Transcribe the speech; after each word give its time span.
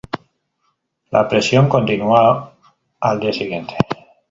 La 1.11 1.27
presión 1.27 1.69
continuó 1.69 2.53
el 3.03 3.19
día 3.19 3.31
siguiente. 3.31 3.75